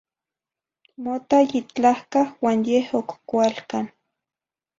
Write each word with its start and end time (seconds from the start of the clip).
Mota 1.03 1.37
yitlahcah 1.51 2.29
uan 2.43 2.59
yeh 2.69 2.87
oc 2.99 3.09
cualcan 3.29 3.85